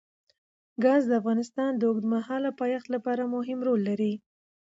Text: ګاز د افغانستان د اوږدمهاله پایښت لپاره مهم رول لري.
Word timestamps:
ګاز 0.83 1.01
د 1.07 1.11
افغانستان 1.21 1.71
د 1.75 1.81
اوږدمهاله 1.89 2.49
پایښت 2.61 2.87
لپاره 2.95 3.31
مهم 3.35 3.59
رول 3.67 3.81
لري. 3.89 4.13